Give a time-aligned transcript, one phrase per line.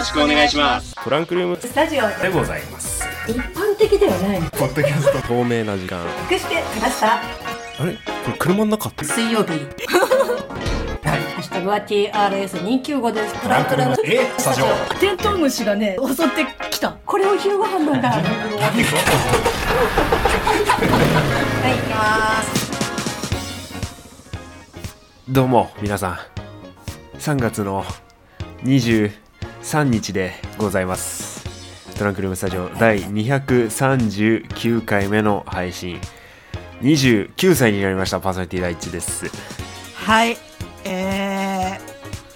[0.00, 0.94] ろしくお願いします。
[1.04, 1.58] トランクルーム。
[1.60, 3.04] スタジオでございます。
[3.28, 4.40] 一般的ではない。
[4.52, 5.28] ポッドキャスト。
[5.28, 6.02] 透明な時間。
[6.30, 7.22] 隠してきましたあ
[7.84, 7.92] れ？
[7.92, 8.00] こ
[8.30, 9.04] れ車の中って？
[9.04, 9.50] 水曜日。
[9.50, 13.42] ハッシュタグは TRS295 です。
[13.42, 13.96] トランクルーム。
[14.04, 14.26] え？
[14.38, 14.66] スタジオ。
[14.98, 16.92] テントウムシがね襲ってきた。
[17.04, 18.08] これを昼ご飯なんだ。
[18.08, 18.28] はい行
[21.76, 22.70] きます。
[25.28, 26.18] どうも皆さん。
[27.18, 27.84] 3月の
[29.62, 31.44] 23日でございます。
[31.96, 36.00] トランクルームスタジオ第239回目の配信。
[36.80, 38.20] 29歳になりました。
[38.20, 39.26] パーソナリティ第一です。
[39.94, 40.38] はい。
[40.84, 41.78] え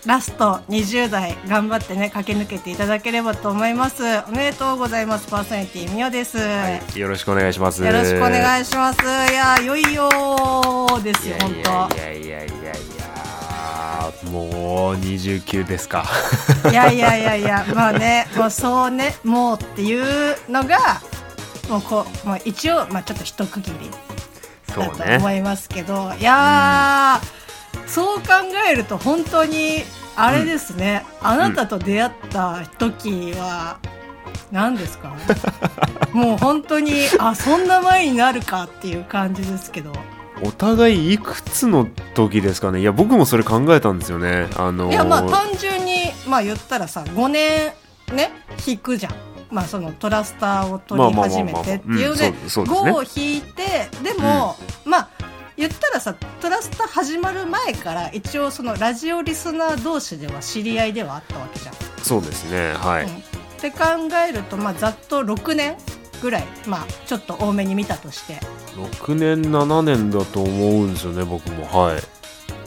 [0.05, 1.39] ー、ラスト20代。
[1.49, 4.03] 頑張ってね駆け抜けていただければと思います。
[4.29, 5.27] おめでとうございます。
[5.29, 6.37] パーソナリティみおです、
[6.99, 7.83] よろしくお願いします。
[7.83, 9.03] よろしくお願いいします。
[9.03, 10.11] いやいよいよ
[11.03, 12.64] ですよ本いやいやいやいやいや
[14.31, 16.05] もう29ですか。
[16.63, 21.01] 当いやいやいやいや まあねもうそうねもうっていうのが
[21.69, 23.91] もうこうもう一応まあちょっと一区切り
[24.75, 28.25] だと思いますけど、いやー、そう考
[28.71, 29.85] えると本当に
[30.17, 33.79] あれですね、あなたと出会った時は
[34.51, 35.15] 何ですか、
[36.13, 39.93] もう本当にあそんな前になるかっていう感じですけど
[40.43, 42.81] お互いいくつの時ですかね？
[42.81, 44.49] いや僕もそれ考えたんですよね。
[44.57, 47.73] あのーいやまあ単純にまあ言ったらさ5年
[48.13, 48.31] ね
[48.67, 49.15] 引くじゃん。
[49.51, 52.31] まあそのトラスターを取り始めてっていうでまあ。
[52.31, 52.91] まあまあまあうんそうそうですね。
[52.91, 55.09] 5を引いてでも、まあ
[55.57, 61.75] 言ったらさトラスター始まる前から一応そのラジオリスナー同士では知り合いではあったわけじゃん。
[62.03, 63.11] そうですねはい、うん。
[63.11, 63.13] っ
[63.61, 63.79] て考
[64.29, 65.77] えるとまあざっと6年
[66.21, 68.41] ぐらいまあちょっと多めに見たとして
[68.77, 71.65] 6年7年だと思うんですよね僕も。
[71.67, 72.03] はい。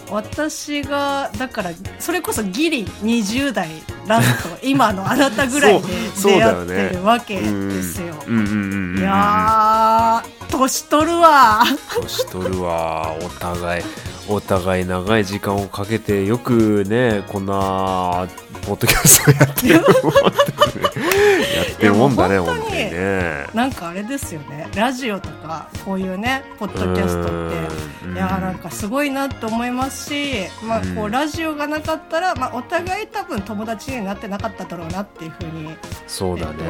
[0.09, 3.69] 私がだからそれこそギリ20代
[4.07, 8.15] ラスト 今のあなたぐらいでそう出会ってるわけですよ。
[8.27, 11.63] いやー年取るわ。
[12.01, 13.13] 年取るわ。
[13.21, 13.83] お互い
[14.29, 18.27] お互い長い時間をかけてよくねこんな
[18.65, 20.86] ポッドキャストやってるもんだね
[21.27, 22.71] やってるもんだね本当に。
[22.71, 23.45] ね。
[23.53, 24.67] なんかあれですよね。
[24.75, 27.57] ラジオとかこういうねポッドキャストって。
[28.05, 28.15] うん。
[28.15, 35.75] いやーなんかすごいなと思いますし、まあ、こううんラジオがなかったら、まあ、お互い多分友達になってなかっただろうなっていうふうに、
[36.07, 36.63] そうだえっと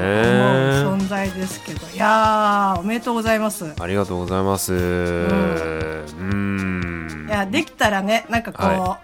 [0.89, 1.87] 思うね存在ですけど。
[1.87, 3.73] いやーおめでとうございます。
[3.79, 4.73] ありがとうございます。
[4.73, 7.27] うん。
[7.27, 8.99] いやできたらねなんかこう、は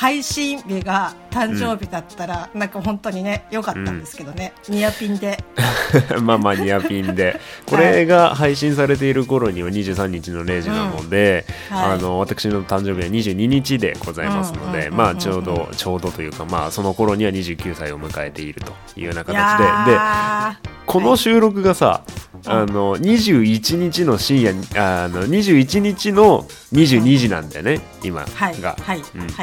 [0.00, 5.44] 配信日が誕生日だったら、なんか本当にね良かったんですけどね、ニアピンで。
[6.22, 7.38] まあまあニアピンで。
[7.68, 11.92] これが配信されている頃には23日の0時なので、うんはい。
[11.92, 14.96] あの私の誕生日は22日でございますので、うんうんうんうん。
[14.96, 19.90] まあちょうどちょうどというかまあその頃には29歳を迎えているというようない形で。
[19.90, 20.56] でや
[20.86, 28.94] この収録がさ、うんあの21日の深夜にあの21日の22時なんだよね、今はいが、は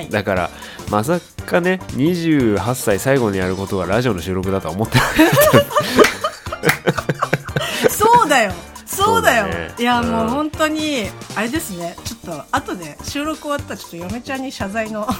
[0.02, 0.10] い。
[0.10, 0.50] だから
[0.90, 8.54] まさかね28歳最後にやることがラジオの収録だとは思ってなかー そうだよ
[8.98, 9.48] そうだよ。
[9.48, 9.74] ね。
[9.78, 11.96] いやもううん本当にあれですね。
[12.04, 15.08] ちょっと後で収録終わったらちょっと嫁ちゃんに謝罪の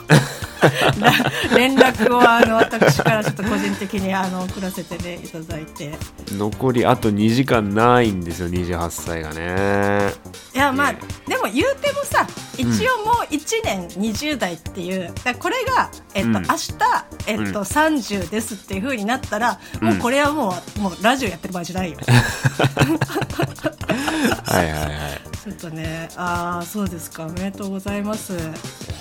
[1.56, 5.94] 連絡をあの私からちょっと個人的にあの送らせて、ね、いただいて。
[6.32, 10.14] 残りあと2時間ないんですよ28歳がね。
[10.54, 11.00] いやまあね。
[11.28, 12.28] でも言うてもさ
[12.58, 16.36] 一応もう1年20代っていうだからこれが、えっとうん。
[16.36, 16.48] 明日、
[17.28, 17.66] えっとうん。
[17.66, 19.88] 30ですっていう風になったら、うん。
[19.90, 21.98] もうこれはもうもうラジオやってる場合じゃないよ
[24.46, 24.92] はいはいはい。
[25.44, 27.26] ちょっとねああそうですか。
[27.26, 28.34] おめでとうございます。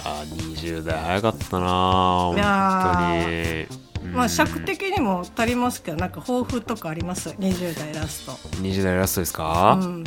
[0.05, 3.87] あ20代早かったな本いや当に。
[4.15, 8.33] まあ尺的的にも足りますけどなんか抱負とかあります？20代ラスト。
[8.63, 9.79] 20代ラストですか？
[9.81, 10.05] うん。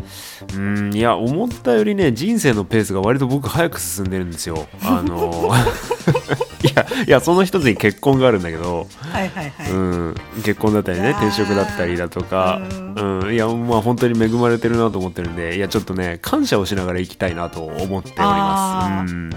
[0.53, 0.57] う
[0.89, 4.68] んいや思ったよりね人生のペースが割と僕早く進んでるんですよ。
[4.83, 5.51] あの
[6.61, 12.61] いやいやその一つに結婚があるんだけど、はいはいはい、うん、結婚だったりね転職だったりだとか、
[12.97, 19.13] ううんいやまあ本当に恵まれてるなと思ってるんでいやちょっとね感謝をしながら生きたいなと思っておりまあす。
[19.13, 19.29] うん。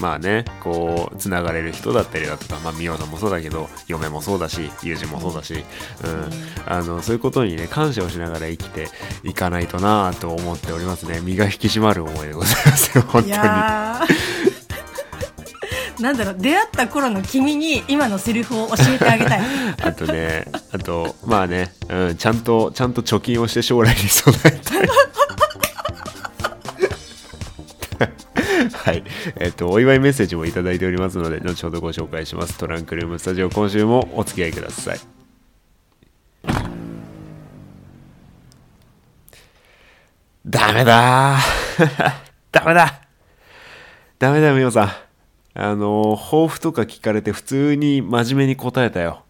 [0.00, 5.62] まあねこうつながれる人だったりだとかまあ美桜さんもそうだけど嫁もそうだし友人もそうだし、うん。
[6.66, 8.88] あのそういうことにね感謝をしながら生きて
[9.24, 11.20] いかないとなと思っておりますね。
[11.20, 14.51] 身が引き締まる思いでございますよ本当いに。
[16.02, 19.40] なんだろう出会った頃の君に今のセリフを教えてあげたい
[19.82, 24.88] あとね、あと、まあね、うん、ちゃんと、ちゃんと貯金をして将来に備えたい。
[28.72, 29.04] はい。
[29.38, 32.58] えっと、お祝いメッセージもいただいておりますので、後ほどご紹介します。
[32.58, 35.00] トランクルームスタジオ、今週もお付き合いください。
[40.44, 42.12] ダメだー
[42.50, 43.00] ダメだ
[44.18, 45.11] ダメだよ、みおさん。
[45.54, 49.22] あの、抱負とか聞かれて普通に真面目に答えたよ。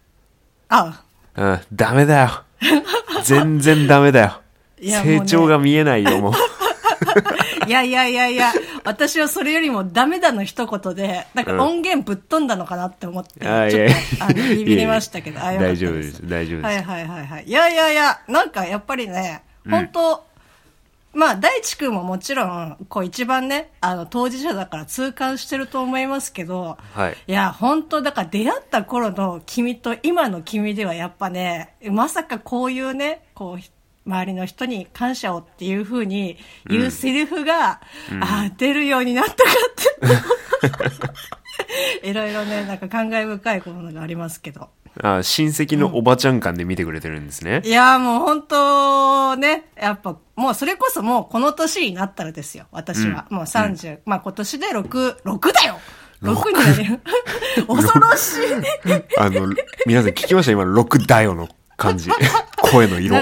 [0.69, 1.03] あ、
[1.37, 2.43] うん、ダメだよ。
[3.25, 4.41] 全然ダメだよ。
[4.81, 6.33] 成長が見えないよ、もう。
[7.67, 8.53] いやいやいやいや、
[8.85, 16.67] 私はそれよりもダメだの一言で、なんかうん音源ぶっ飛んだのかなって思って、ちょっとあのビビりましたけど、あよかった大丈夫です、大丈夫です。
[16.67, 17.45] はいはいはいはい。
[17.47, 20.25] いやいやいや、なんかやっぱりね、本当、
[21.15, 33.63] まあ、大地君ももちろん、こう一番ね、あの、当事者だから痛感してると思いますけど、はいいや、本当だから出会った頃の君と今の君ではやっぱね、まさかこういうね、こう、
[34.05, 36.39] 周りの人に感謝をっていう風に
[36.69, 37.81] 言うセリフが、あ
[38.21, 39.43] あ、出るようになったか
[40.11, 42.09] って。
[42.09, 44.71] いろいろね、なんか感慨深いものがありますけど。
[45.01, 47.63] あ親戚のおばちゃん感で見てくれてるんですね。
[47.65, 53.27] いや、もう本当ね、やっぱ、もうそれこそもうこの年になったらですよ、私は。
[53.31, 55.79] もう30、まあ今年で6、6だよ
[56.23, 57.01] !6 になる。
[57.67, 58.41] 恐ろしい。
[59.19, 59.53] あの、
[59.87, 60.53] 皆さん聞きました？
[60.53, 61.49] 今、6だよの
[61.83, 62.11] 感じ。
[62.63, 63.17] 声の色。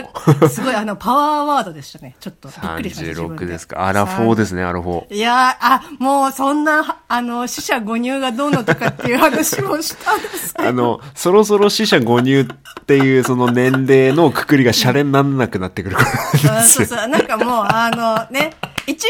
[0.48, 2.14] すごい、あの、パワーワードでしたね。
[2.20, 3.22] ちょっとびっくりしました。
[3.22, 3.86] 自分36ですか。
[3.86, 5.14] アラフォーですね、アラフォー。
[5.14, 10.68] いやー、あ、もうそんな、あの、死者誤入がどうのとかっていう話もしたんですけど。
[10.68, 16.04] あの、そろそろ死者誤入っていうその年齢のくくりがシャレになんなくなってくるか
[16.44, 16.62] ら。
[16.62, 17.08] そうそう。
[17.08, 18.52] なんかもう、あのね、
[18.86, 19.06] 一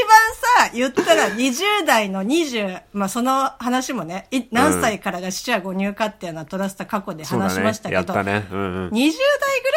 [0.57, 8.47] 番さ、言ったら20代の20、まあその話もね、い何歳からが死者誤入かっていうのはトラスタ過去で話しましたけど、ったね。
[8.51, 8.89] うんうん。
[8.89, 9.13] 20代ぐら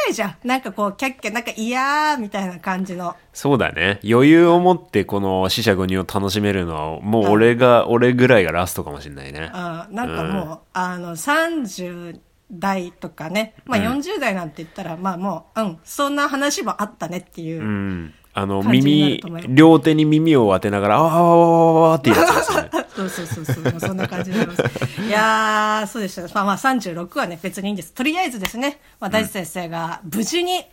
[0.09, 0.35] いじゃん。
[0.43, 3.15] なんかこう、キャッキャ、なんかいやーみたいな感じの。
[3.33, 3.99] そうだね。
[4.07, 9.49] 余裕を持ってこの死者誤入を楽しめるのは、もう俺が、俺ぐらいがラストかもしれないね。
[9.53, 12.19] あなんかもう、あの、30
[12.51, 18.13] 代とかね、まあ40代なんて言ったら、まあもう、うん、そんな話もあったねっていう。
[18.35, 18.43] うん。
[18.43, 22.69] あの、耳両手に耳を当てながら、あわわわわわわっていうやつですよね。
[22.95, 24.63] そうそうそうそう、そんな感じになります。
[25.01, 26.21] いやー、そうでした。
[26.21, 27.93] まあまあ36はね、別にいいんです。
[27.93, 30.65] とりあえずですね、まあ大地先生が無事に、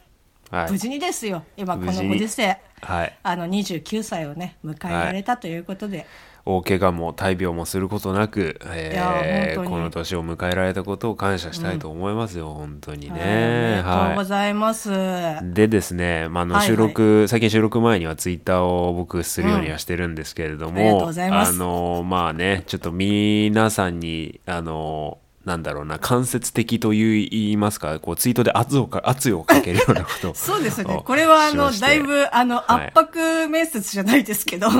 [0.51, 0.79] はい無。
[0.79, 3.17] 事にですよ、今このご時世、はい。
[3.23, 6.07] あの29歳をね、迎えられたということで、
[6.45, 13.21] 大怪我も大病もすることなく、えーこの年を迎えられたことを感謝したいと思いますよ、本当にね。
[13.21, 14.91] ありがとうございます。
[14.91, 14.95] い。
[15.43, 31.03] でですね、まあ、あのはいはい収録、最近収録前にはツイッターを僕するようにはしてるんですけれども、うんああの、まあね、ちょっと皆さんに、あの、なんだろうな、間接的という言いますか、こうツイートで圧をか圧をかけるようなことを そうですねを。
[31.03, 34.69] これはあの、だいぶ、あの、はい圧迫面接じゃないですけど。
[34.69, 34.73] あ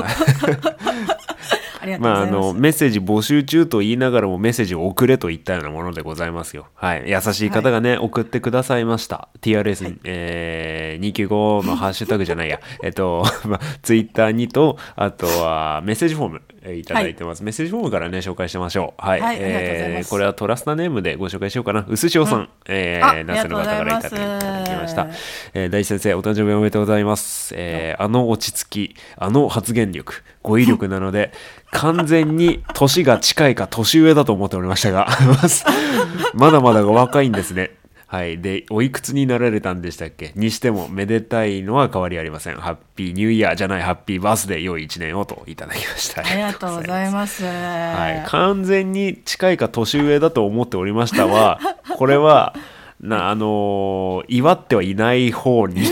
[0.47, 0.73] りがとう
[1.99, 2.53] まあ、あございます。
[2.53, 6.67] の、メッセージ募集中と言いながらもメッセージを送れといったようなものでございますよ。
[6.75, 7.03] はい。
[7.07, 9.29] 優しい方がね、送ってくださいました。
[9.41, 12.59] TRS、えー、295のハッシュタグじゃないや。
[12.83, 17.43] えっと、まあ、ツイッターにと、あとはメッセージフォーム、えーいただいてます。
[17.43, 19.05] メッセージフォームからね、紹介してましょう。
[19.05, 19.19] はい。
[19.19, 21.85] はいえーこれはトラスタネームでご紹介しようかな。
[21.87, 25.07] うすしおさん、えあー、男性の方からいただきました。
[25.53, 27.53] えー大地先生、お誕生日おめでとうございます。
[27.57, 31.31] えーあの落ち着き、あの発言力、語彙力なので、
[31.71, 35.07] 完全に年が近いか年上だと思っておりましたが、
[36.33, 37.71] まだまだ若いんですね。
[38.11, 38.41] はい。
[38.41, 40.33] で、おいくつになられたんでしたっけ？
[40.35, 42.55] にしても、めでたいのは変わりありません。
[42.55, 46.21] ハッピーニューイヤーじゃない、ハッピーバースデー、良い一年をといただきました。
[46.21, 47.45] ありがとうございます。
[47.45, 51.57] はい、完全に近いか年上だと思っておりましたは、
[51.97, 52.53] これは、
[53.01, 55.85] な、あのー祝ってはいない方にい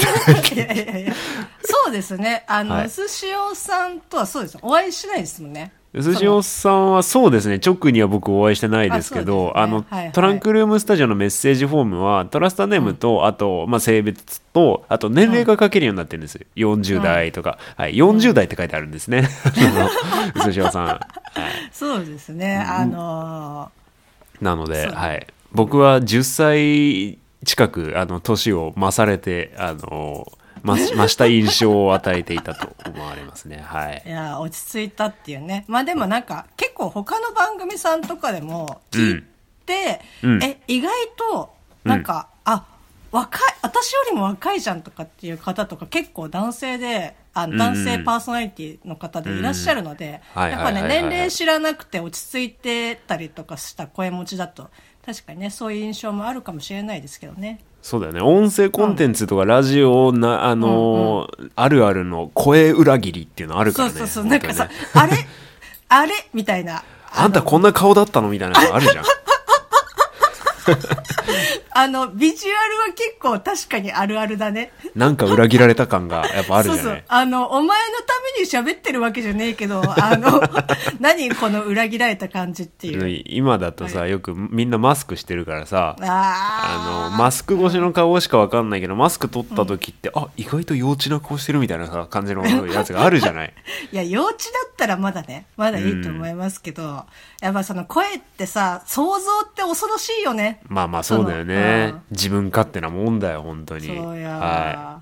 [0.55, 1.13] やいやいや
[1.61, 2.43] そうですね。
[2.47, 4.57] あの、はいうすしおさんとはそうです。
[4.61, 5.73] お会いしないですもんね。
[5.93, 16.45] 寿司おさんはそうですね、直には僕お会いしてないですけど、あ,、あの、はいはいトランクルームスタジオのメッセージフォームは、トラスタネームと、あと、まあ、性別と、あと年齢が書けるようになってるんですよ。
[16.55, 17.57] 40代とか。
[17.75, 19.27] はい、40代って書いてあるんですね。
[19.45, 19.89] あ
[20.37, 20.85] の寿司おさん。
[20.85, 20.99] はい
[21.73, 22.57] そうですね。
[22.57, 23.71] あの
[24.41, 30.31] なので、はい、僕は10歳近くあの年を増されてあの
[30.63, 33.57] 増した印象を与えていたと思われますね。
[33.57, 34.03] はい。
[34.05, 35.65] ー、いや、落ち着いたっていうね。
[35.67, 39.23] まあでもなんか、結構他の番組さんとかでも聞い
[39.65, 40.43] て、うん。
[40.43, 41.53] え、意外と、
[41.83, 42.65] なんか、あ、
[43.11, 47.57] 若い、私よりも若いじゃんとかっていう方とか結構男性で、あんうん。
[47.57, 54.69] 男性パーソナリティの方でいらっしゃるので、やっぱね、年齢知らなくて落ち着いてたりとかした声持ちだと、
[55.11, 57.61] 確かにね、そういう印象もあるかもしれないですけどね。
[57.81, 63.93] そうだよね音声コンテンツとかラジオな、あのあるあるの声裏切りっていうのあるからね。
[63.95, 65.13] そうそうそう、なんかさあれ
[65.87, 66.13] あれ？
[66.31, 66.83] みたいな。
[67.11, 68.29] あんたこんな顔だったの？
[68.29, 69.05] みたいなのあるじゃん。
[71.71, 74.71] あの、ビジュアルは結構確かにあるあるだね。
[74.95, 76.83] なんか裏切られた感がやっぱあるじゃない？
[76.83, 77.03] そうそう。
[77.07, 78.13] あの、お前のた
[78.61, 80.41] めに喋ってるわけじゃねえけど、あの、
[80.99, 83.23] 何この裏切られた感じっていう。
[83.27, 93.53] 今だとさ、よくみんなマスクしてるからさ、ああの、マスク越しの顔しかわかんないけど、マスク取った時って、あ、意外と幼稚な顔してるみたいなさ、感じのやつがあるじゃない？
[93.91, 97.05] いや、幼稚だったらまだね、まだいいと思いますけど、
[97.41, 100.61] やっぱその声ってさ、想像って恐ろしいよね。
[100.67, 102.01] まあまあそうだよねうん。
[102.11, 103.87] 自分勝手なもんだよ、本当に。
[103.87, 105.01] そうやは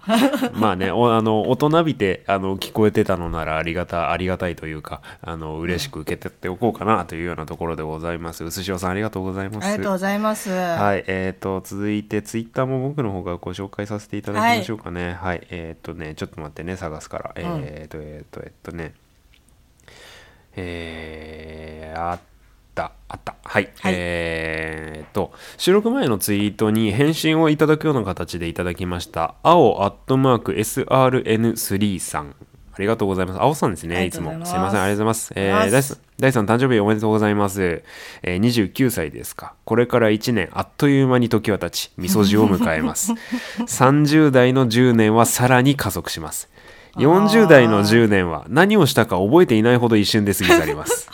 [0.54, 0.60] い。
[0.60, 8.44] まあね、お あの、大人びて、あの、聞こえてたのならありがた、ありがたいというか、あの、嬉しく受け取っておこうかなというようなところでございます。
[8.44, 9.66] うすしおさんありがとうございます。
[9.66, 10.50] ありがとうございます。
[10.52, 15.18] はい、えっ、と、続いて、ツイッターも僕の方からご紹介させていただきましょうかね。
[15.22, 17.32] はい、えっ、とね、ちょっと待ってね、探すから。
[17.36, 18.94] えっ、と、えっ、と、えっ、とね、
[20.56, 22.20] えー、あっ
[22.78, 23.36] た、あった。
[23.44, 23.70] はい。
[23.80, 29.34] はいえーと、収録前のツイートに返信をいただくような形でいただきました。
[29.42, 32.36] 青アットマーク SRN3 さん。
[32.74, 33.42] ありがとうございます。
[33.42, 34.32] 青さんですね、いつも。
[34.46, 35.34] すすいません、ありがとうございます。
[35.36, 37.84] えー、ありがとうございます大さん大さん誕生日おめでとうございます。
[38.22, 39.54] えー、29歳ですか。
[39.66, 43.14] これから1年、あっという間に時は経ち、味噌汁を迎えます。
[43.66, 46.50] 30代の10年はさらに加速します。
[46.98, 51.10] 40代の10年は何をしたか覚えていないほど一瞬で過ぎ去ります。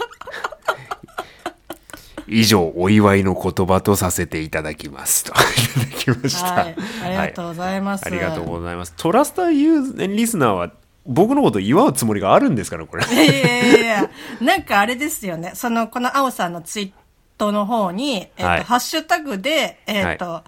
[2.27, 5.23] 以上、お祝いの言葉とさせていただきます。
[5.25, 6.53] と いただきました。
[6.53, 6.75] はい、
[7.05, 8.05] ありがとうございます。
[8.05, 8.93] ありがとうございます。
[8.97, 10.71] トラスターユーリスナーは
[11.05, 13.05] 僕のこと祝うつもりがあるんですかね、これ。
[13.05, 15.51] いやいやいや なんかあれですよね。
[15.53, 16.91] その、この青さんのツイー
[17.37, 20.43] トの方に、えっ、と、はいハッシュタグで、えっ、と、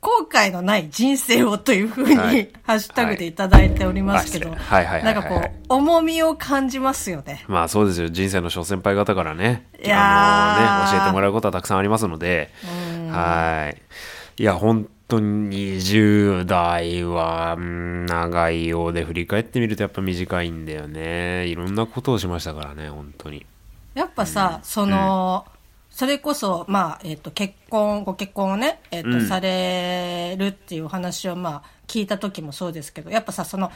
[0.00, 2.48] 後悔のない人生をというふうに、はい。
[2.62, 4.86] ハッシュタグでいただいておりますけど、はい。
[4.86, 5.04] はい。
[5.04, 7.44] なんかこう、重みを感じますよね。
[7.48, 8.08] まあそうですよ。
[8.08, 10.00] 人生の諸先輩方からね、いやー。
[10.00, 12.50] あのね、教えてもらうことはたくさんありますので、
[13.10, 14.42] はい。
[14.42, 21.46] いや、本当に20代は、うん長いようで振り返ってみるとやっぱ短いんだよね。
[21.46, 23.44] いろんなことをしましたからね、本当に。
[23.94, 25.44] やっぱさ、その、
[25.98, 29.26] それこそ、まあ、えっ、と、結婚、ご結婚をね、えっ、と、うん。
[29.26, 33.72] されるっていうお話を、まあ、聞いた時もそうですけど、やっぱさ、その、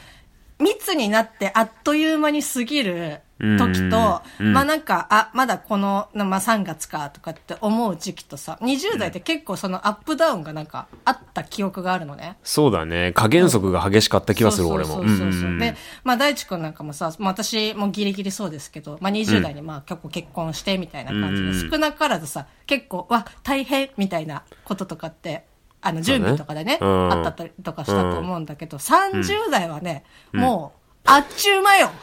[0.59, 3.21] 密になってあっという間に過ぎる
[3.57, 12.37] 時と、うんうんまあなんか、あ、まだこの、なまあ3月かとかって思う時期とさ、20代って結構そのアップダウンがなんかあった記憶があるのね。
[12.43, 13.11] そうだね。
[13.13, 14.95] 加減速が激しかった気がする、俺も。
[14.95, 25.45] そうそうそうそううんで、まあ、大地君なんかもさ、まあ、私もギリギリそうですけど、まあ、20代にまあ結構結婚してみたいな感じで、少なからずさ、結構、わ、大変みたいなこととかって、
[25.83, 27.11] あの、準備とかでね、うん。
[27.11, 31.91] あったりとかしたと思うんだけど、30代はね、もう、あっちゅう間よ。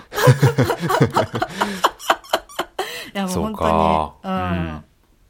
[3.14, 4.34] いや、もう本当かに、うん。
[4.34, 4.38] う
[4.76, 4.84] ん。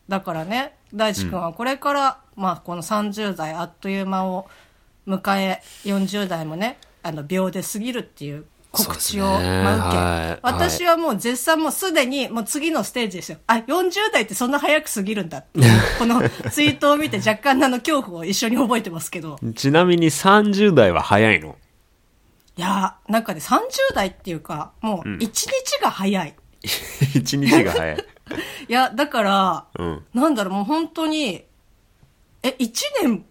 [0.09, 4.49] だからね、大地君はこれから、まあ、この30代あっという間を
[5.07, 13.39] 迎え、40代もね、あの、秒で過ぎるっていう告知を、受け、はい私はもう絶賛もうすでに、もう次のステージですよ。
[13.47, 15.45] あ、40代ってそんな早く過ぎるんだ
[15.99, 19.39] このツイートを見て若干のあの恐怖を一緒に覚えてますけど。
[19.55, 21.57] ちなみに30代は早いの？
[22.57, 26.35] いやー、なんかね、30代っていうか、もう一日が早い。
[27.15, 28.05] 一日が早い。
[28.69, 30.05] いや、だから、うん。
[30.15, 31.45] なんだろう、もう本当に、
[32.43, 33.25] え、一年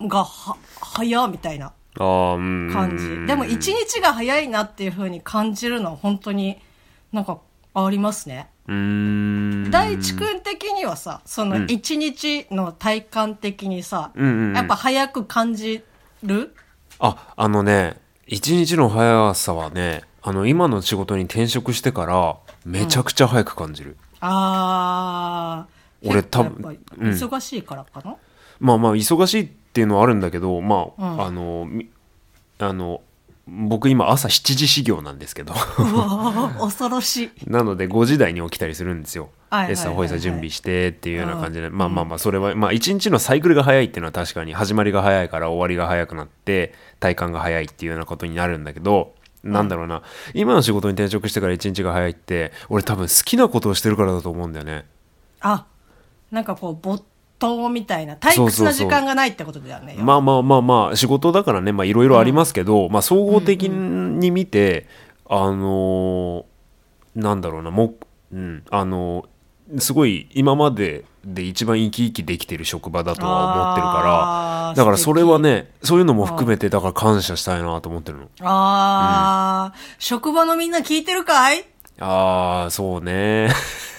[0.00, 1.72] がは、早みたいな。
[1.94, 3.26] 感じ。
[3.26, 6.58] でも一日が早いなっていう風に感じるのは本当に
[7.12, 7.38] なんか
[7.74, 8.48] ありますね。
[8.66, 15.82] 大地君的にはさ、その一日の体感的にさ、うんうんうんやっぱ早く感じ
[16.22, 16.54] る？
[17.00, 23.96] あ、あのね、一日の速さはね、あの、今の仕事に転職してから、めちゃくちゃ早く感じる。
[24.20, 26.08] あー。
[26.08, 28.16] 俺結構やっぱ多分うん忙しいからかな、
[28.60, 31.22] まあまあ、忙しいっていうのはあるんだけど、まあ、うん。
[31.22, 31.88] あの、み
[32.58, 33.00] あの、
[33.46, 35.54] 僕今朝7時始業なんですけど、
[36.60, 37.30] 恐ろしい。
[37.50, 39.30] なので5時台に起きたりするんですよ。
[39.68, 41.76] 餌ホイサ準備してっていうような感じで、うん。
[41.76, 50.02] まあまあまあ、それは、まあ一日のサイクルが早いっていうのは確かに始まりが早いから終わりが早くなって体感が早いっていうようなことになるんだけど、なんだろうな、
[50.34, 54.84] 今の仕事に転職してから一日が早いって、俺多分好きなことをしてるからだと思うんだよね。
[55.40, 55.64] あ、
[56.30, 57.02] なんかこう、没
[57.40, 59.96] 頭みたいな、退屈な時間がないってことだよね。
[59.98, 64.86] まあまあまあまあ仕事だからねまあいろいろありますけど、まあ総合的に見て、
[65.28, 66.44] あのー
[67.16, 67.94] なんだろうなも
[68.32, 69.26] う、うん、あのー
[69.78, 78.28] すごい今までで一番生き生きできてる職場だとは思ってるからだからそれはねそういうのも含めてだから感謝したいなと思ってるの。
[78.40, 81.64] あー、職場のみんな聞いてるかい？
[82.00, 83.50] ああ、そうね。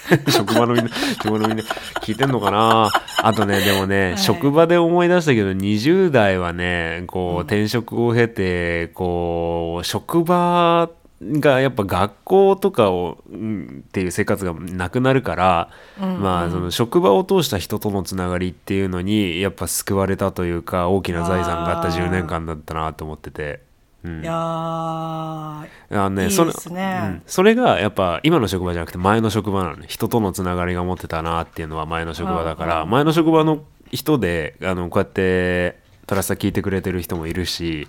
[0.29, 0.89] 職場のみんな、
[1.23, 1.63] 職場のみんな
[2.01, 2.89] 聞いてんのかな？
[3.21, 10.89] あとね、でもね、はい職場で思い出したけど、20代はね、こう、転職を経て、こう、職場
[11.21, 23.70] がやっぱ学校とかを、うんっていう生活がなくなるから、まあ、その職場を通した人とのつながりっていうのに、やっぱ救われたというか、大きな財産があったあー10年間だったなと思ってて。
[24.03, 24.21] うん。
[24.21, 27.21] いやーあのね、いいそれうん。
[27.25, 29.77] それがやっぱ今の職場じゃなくて前の職場なの。
[29.77, 32.89] ね人とのつながりが持ってたなっていうのは前の職場だから、うん。
[32.89, 37.87] 前の職場の人であのこうやってトラスタ聞いてくれてる人もいるし、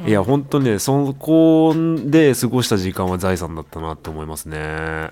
[0.00, 1.74] うんいや本当にねそこ
[2.04, 5.10] で過ごした時間は財産だったなって思いますね。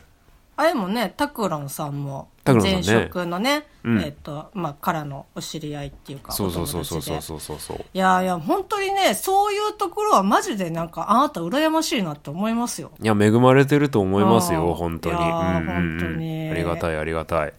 [0.56, 4.00] あれもねタクさんも前職のねうん。
[4.00, 7.20] えっとまあからのお知り合いっていうかそうそうそうそうそう。
[7.22, 12.90] そうそういやいや本当にねそういうところはマジでなんかあなた羨ましいなって思いますよ。
[13.00, 15.16] いや恵まれてると思いますよ本当に。
[15.16, 15.98] いやーうんうんうん。
[15.98, 16.50] 本当に。
[16.50, 17.52] ありがたいありがたい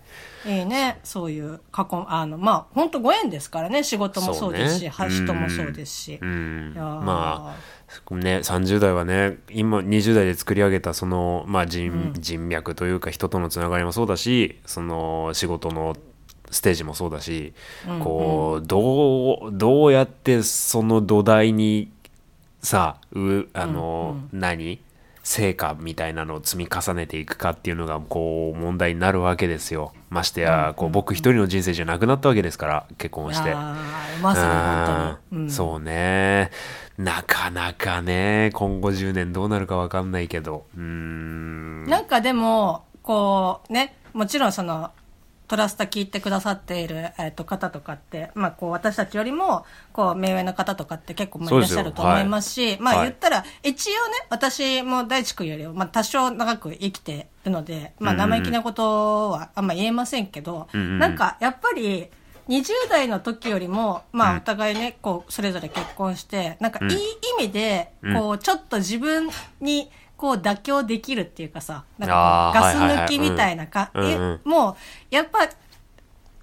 [0.45, 0.99] いいね。
[1.03, 3.83] そういう過去あのまあ本当ご縁ですからね。
[3.83, 4.89] 仕事もそうですし、ね。
[4.89, 7.55] は人もそうですし、ま
[8.09, 15.95] あね、30代はね今20代で作り上げたその、まあ、人人脈というか人とのつながりもそうだしその仕事の
[16.49, 17.53] ステージもそうだし、
[18.03, 21.91] こうどうどうやってその土台に
[22.61, 24.81] さうあの、何
[25.23, 29.93] 成果みたいなのを積み重ねていくかっていうのがこう問題になるわけですよ。
[30.09, 33.53] ましてやこう僕一人の人生じゃなくなったわけですから結婚して。
[34.21, 36.51] まん、そうね。
[36.97, 40.65] なかなかね今後10年どうなるか分かんないけど。
[40.75, 41.85] うーん。
[41.85, 44.91] なんかでも、こうね、もちろんその、
[45.51, 52.99] トラスタ聞いてくださっている、えっと方とかって、まあこう私たちよりも、こう目上の方とかって結構まあいうらっしゃると思いますし、まはい。
[52.99, 60.99] あ言ったら、一応ね、私も大地君よりも、まあ多少長く生きてるので、まあ生意気なことはあんま言えませんけど、んうん。
[60.99, 62.07] なんかやっぱり、
[62.47, 66.97] 20代の時よりも、まあ、お互いね、こう、それぞれ結婚して、なんか、いい
[67.39, 74.05] 意味で、こう、ちょっと自分に、こう、妥協できるっていうかさ、なんかガス抜きみたいなか、うん。
[74.05, 74.39] うんうん。
[74.45, 74.75] えもう、
[75.09, 75.49] やっぱ、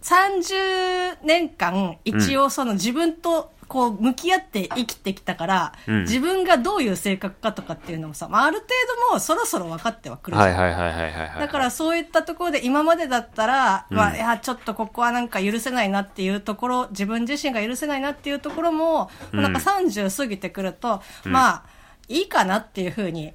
[0.02, 6.00] 30年間、一応その自分と、こう、向き合って生きてきたから、うん。
[6.02, 8.66] 自分がどういう性格かとかっていうのもさ、まあ、ある程
[9.06, 11.38] 度もうそろそろ分かってはくるじゃん。
[11.38, 21.62] だからそういったところで今までだったら、まあ、いや、ちょっとここはなんか許せないなっていうところ、自分自身が許せないなっていうところも、なんか30過ぎてくると、まあ、
[22.08, 23.34] いいかなっていうふうに、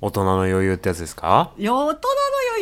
[0.00, 1.52] 大人の余裕ってやつですか？
[1.56, 1.96] 大人の余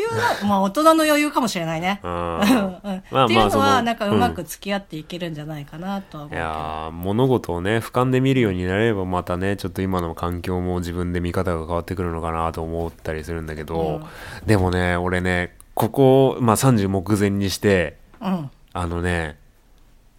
[0.01, 2.01] 裕な、まあ大人の余裕かもしれないね。
[2.05, 6.37] う うんっていうのそは、のなんかうまく付き合っていけるんじゃないかなとは思う。
[6.37, 14.03] いやー物事をね俯瞰で見るようになればまたねちょっと今の環境も自分で見方が変わってくるのかなと思ったりするんだけど、
[14.47, 18.51] でもね俺ねここ、まあ、30目前にしてうん。
[18.75, 19.37] あのね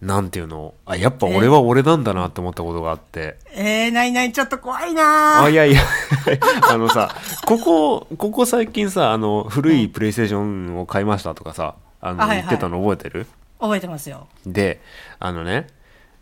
[0.04, 0.74] なんていうの？
[0.84, 3.38] あやっぱ俺は俺なんだなって思ったことがあって。
[3.54, 5.80] えー、ないない、ちょっと怖いなあ、いやいや、
[6.68, 7.14] あのさ、
[7.46, 13.26] ここ、ここ最近さ、あの、古いプレイステーションを買いましたとかさ、あの、言ってたの覚えてる？
[13.58, 14.26] 覚えてますよ。
[14.46, 14.82] で、
[15.20, 15.68] あのね、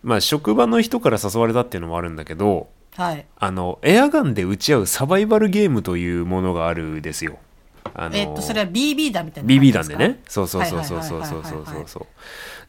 [0.05, 3.27] まあ、職場の人から誘われたっていうのもあるんだけど、はい。
[3.37, 7.38] あの、エアガンで撃ち合うサバイバルゲームというものがあるですよ。
[7.95, 9.73] あのえっと、それは BB 弾みたいな BB。
[9.73, 10.21] 弾でね。
[10.29, 12.07] そうそうそうそうそうそうそうそう。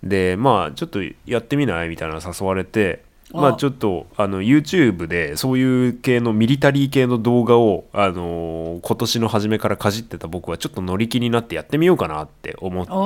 [0.03, 1.89] で、まあ、ちょっとやってみない？
[1.89, 12.97] みたいなの誘われて、まああちょっとあの YouTube でそういう系のミリタリー系の動画を、あのー今年の初めからかじってた僕はちょっと乗り気になってやってみようかなって思ってる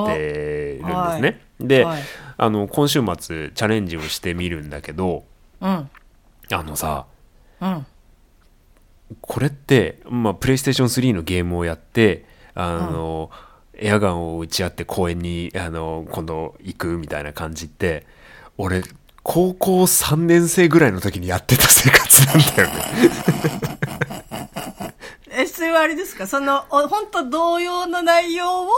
[0.84, 1.40] んですね。
[1.60, 2.02] で、はい
[2.36, 5.24] あの今週末チャレンジをしてみるんだけど
[5.60, 5.68] うん。
[5.68, 5.90] あ
[6.50, 7.06] のさ
[7.60, 7.86] うん。
[9.20, 13.30] これって、まあ、プレイステーション3のゲームをやってあの、
[13.78, 18.06] エアガンを撃ち合って公園にあの今度行くみたいな感じって
[18.56, 18.82] 俺
[19.22, 22.74] 高校3年生ぐらいの時にやってた生活なんだよね。
[25.30, 26.26] え、それはあれですか？
[26.26, 28.68] その、お本当同様の内容を、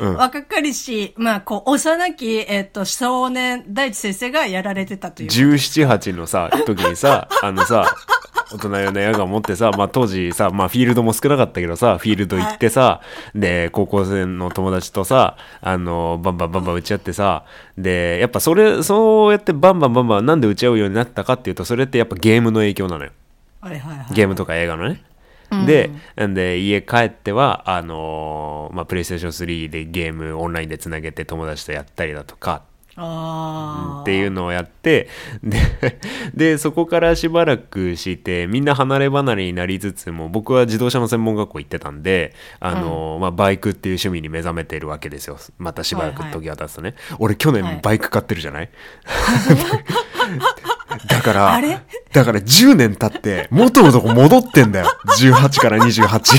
[0.00, 5.28] うん若かりし、まあ、こう、幼き、えっ、と、少年、大地先生がやられてたという。
[5.28, 7.94] 17、8のさ、時にさ、あのさ、
[8.52, 13.00] 大人用のエアガン持ってさ、まあ当時さ、まあフィールドも少なかったけどさ、フィールド行ってさ、
[13.34, 17.44] で、高校生の友達とさ、あの、バンバンバンバン打ち合ってさ、
[17.78, 23.12] で、やっぱそれ、そうやってバンバンバンバンなんで打ち合うようになったかっていうと、それってやっぱゲームの影響なのよ。
[23.60, 24.14] はいはいはい。
[24.14, 25.02] ゲームとか映画のね。
[25.66, 29.30] で、なんで家帰っては、あのーまあ、プレイステーション
[29.66, 32.62] 3でゲームオンラインでつなげて友達とやったりだとか、
[33.00, 35.08] っていうのをやって
[35.42, 35.58] で
[36.34, 45.38] でそこからしばらくしてみんな離れ離れになりつつも僕は自動車の専門学校行ってたんであの、まあ、バイクっていう趣味に目覚めてるわけですよ。
[45.58, 47.62] またしばらく時が経つとね、俺去はい。
[47.62, 48.70] 年バイク買ってるじゃない、
[51.08, 51.60] だから
[52.12, 54.86] だから10年経って元のとこ戻ってんだよ。
[55.18, 56.38] 18から28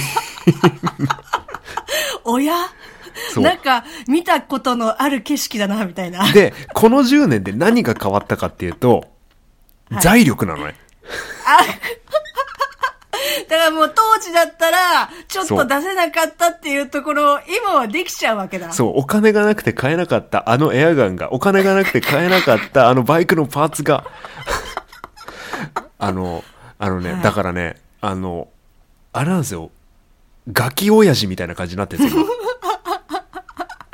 [2.24, 2.69] おやそう
[3.38, 6.31] なんか見たことのある景色だなみたいな。
[6.31, 9.05] でこの10年で何が変わったかっていうと、
[9.89, 10.01] はい。
[10.01, 10.75] 財力なのね。
[13.47, 18.71] だからもう当時だったらちょっと出せなかったっていうところを今はできちゃうわけだ。
[18.71, 24.05] そう、お金がなくて買えなかったあのエアガンが、お金がなくて買えなかったあのバイクのパーツが、
[25.99, 26.43] あの、
[26.79, 27.21] あのね、はい。
[27.21, 28.47] だからね、あの、
[29.13, 29.71] あれなんですよ、
[30.51, 32.25] ガキ親父みたいな感じになってるんですよ。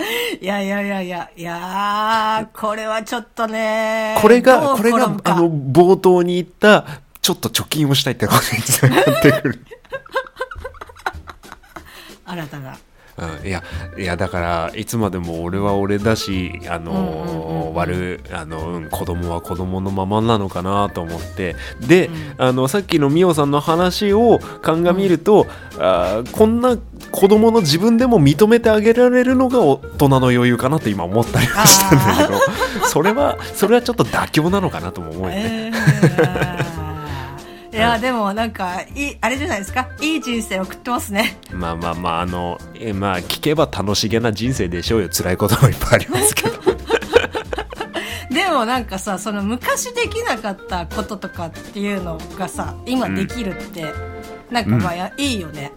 [0.42, 6.86] いやいやいやいやいやーこれはちょっとねこれが、これがあの、冒頭に言った、
[7.22, 9.66] ちょっと貯金をしたいってことにつながってくる。
[12.26, 12.78] 新たな
[13.18, 13.64] うん、いや
[13.98, 17.74] いやだからいつまでも俺は俺だしあの、うんうんうんうん。
[17.74, 21.56] 悪あの、うん、子供は子供のままなのかなと思って。
[21.80, 25.46] で、あのさっきのミオさんの話を鑑みると、
[25.80, 26.78] あーこんな
[27.12, 32.40] 子供の自分でも認めてあげられるのが大人の余裕かなって今思ったりはしたんだけど。
[32.88, 35.72] それはそれはちょっと妥協なのかなとも思うよね。
[35.74, 36.87] えー
[37.78, 39.88] いやでもなんかいいあれじゃないですか？
[40.02, 41.38] いい人生送ってますね。
[41.52, 45.10] まあまあまああのえまあ聞けば楽しげな人生でしょうよ。
[45.12, 46.58] 辛いこともいっぱいありますけど。
[48.32, 53.86] でもなんかさその昔できなかったこととかっていうのがさ今できるって、
[54.52, 55.72] なんかまあや、いいよね。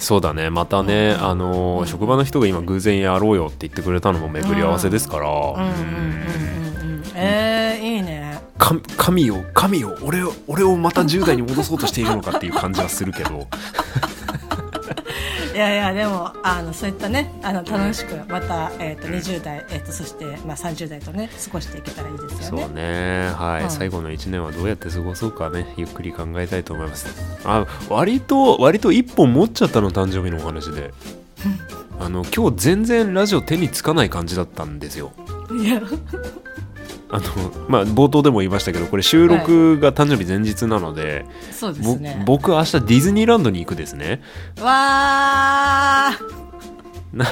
[0.00, 0.48] そうだね。
[0.50, 8.22] またね、あのー職場の人が今偶然やろうよって言ってくれたのも巡り合わせですから、うんうんうんうんうんえー、いいね。
[8.22, 8.27] か
[8.58, 13.46] 神よ神よ俺を俺をまた10代に戻そうとしているのかっていう感じはするけど。
[15.54, 22.62] いやいやでもあのそういったねあの楽しくまた、えー、と20代、えー、とそして、まあ、30代とね過ごしていけたらいいですよね。
[22.64, 23.70] そうねはい、うん。
[23.70, 27.08] 最後の1年はどうやって過ごそうかねゆっくり考えたいと思います。
[27.44, 30.92] あ割と割と1本持っちゃったの誕生日のお話で。
[32.00, 35.12] あの今日全然ラジオ手につかない感じだったんですよ。
[35.60, 35.82] いや
[37.10, 37.24] あの
[37.68, 42.22] まあ冒頭でも言いましたけどこれ収録が誕生日前日なので、そうでぼすね。
[42.26, 44.20] 僕明日ディズニーランドに行くですね。
[44.60, 46.38] わー。
[47.16, 47.24] な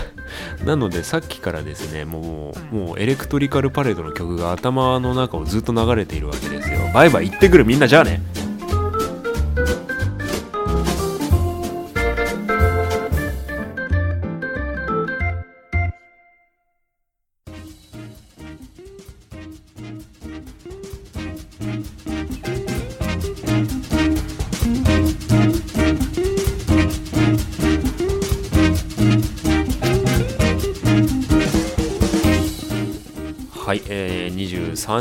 [0.64, 6.78] なのでさっきからですねもうもうエレクトリカルパレードの曲が頭の中をずっと流れているわけですよ。
[6.94, 8.22] バイバイ行ってくるみんなじゃあね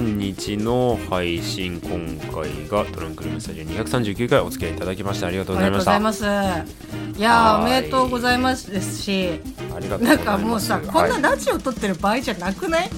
[0.06, 2.00] 日の配信今
[2.34, 5.98] 回がトランクルームスタジオ239回お付き合いいただきましてありがとうあございました。
[5.98, 6.66] りがとうございま
[7.14, 7.20] す。
[7.20, 9.40] いやおめでとうございますですし
[9.76, 12.90] ありがとうないんかもうさ、こんはないラジオ撮ってる場合じゃなくない？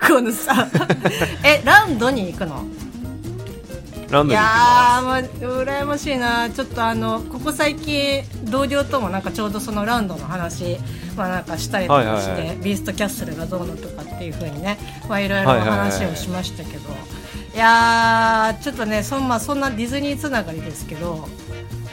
[0.00, 0.68] このさ
[1.44, 2.64] えランドに行くの？
[2.87, 2.87] い
[4.10, 4.42] ランドに行きや
[5.02, 6.48] まあ羨ましいな。
[6.50, 10.78] ちょっとあのここ最近同僚ともなんかちょうどそのランドの話
[11.16, 12.56] まあなんかしたりとかして、はいはいはい。
[12.58, 16.90] ビーストキャッスルがどうのとかっていう風にねまあいろいろはいはいはい話をしましたけど、
[17.54, 21.28] いやーちょっとねそん,、まあ、そんなディズニーつながりですけどこ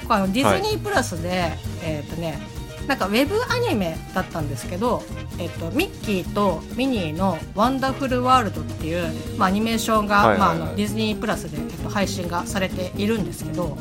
[0.09, 2.39] うあのディズニープラスで、えっ、とね
[2.87, 5.01] なんかウェブアニメだったんですけど、
[5.39, 13.77] えっと、ミッキーとミニーの「ワンダフルワールド」っていう、まあ、アニメーションが、まあ、あのディズニープラスで、えっと、配信がされているんですけど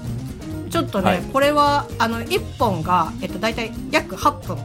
[0.70, 1.22] ちょっとね、はい。
[1.22, 4.58] これはあの1本が、えっと、大体約8分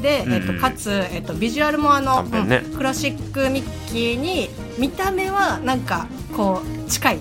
[0.00, 2.62] で、えっと、うんかつ、えっと、ビジュアルもあの、ね。
[2.64, 7.18] うんクラシックミッキーに見た目はなんかこう近い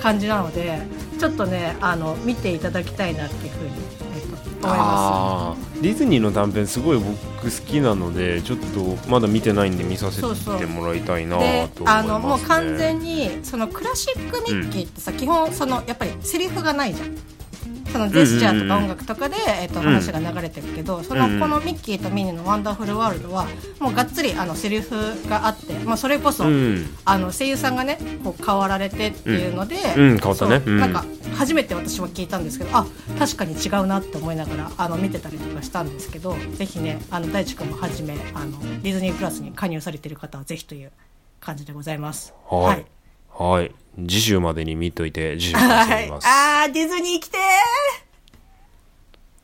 [0.00, 0.80] 感じなので
[1.18, 17.16] ちょっとねあの見ていただきたいなっていうふうに、えっと、思いまあーディズニーの短編すごい僕好きなのでちょっとまだ見てないんで見させてもらいたいなとね、あのもう完全にそのクラシックミッキーってさ、基本そのやっぱりセリフがないじゃん。
[17.92, 23.46] そのジェスチャーとか音楽とかで、えー、と話が流れてるけど、そのこのミッキーとミニの「ワンダフルワールドは」
[23.80, 24.96] もうがっつりあのセリフ
[25.28, 29.76] があって、まあ、それこそ、あの声優さんがねこう変わられてっていうので、
[30.78, 32.86] なんか初めて私も聞いたんですけどあ
[33.18, 40.90] 確かに違うなって思いながらあの見てたりとかしたんですけどぜひねあの大地君もはじめあのディズニープラスに加入されてる方はぜひという
[41.40, 42.34] 感じでございます。
[42.50, 42.97] はい。
[43.38, 43.72] はい。
[44.08, 46.26] 次週までに見といて、次週からます。
[46.26, 47.40] はい、ああ、ディズニー来てー